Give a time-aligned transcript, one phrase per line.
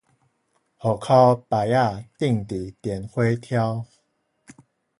[0.03, 0.27] 戶口牌仔釘佇電火柱